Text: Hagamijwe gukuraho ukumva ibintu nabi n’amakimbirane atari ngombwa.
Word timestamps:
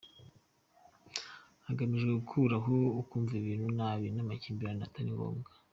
Hagamijwe 1.65 2.11
gukuraho 2.19 2.75
ukumva 3.01 3.33
ibintu 3.41 3.67
nabi 3.77 4.07
n’amakimbirane 4.15 4.83
atari 4.89 5.11
ngombwa. 5.15 5.51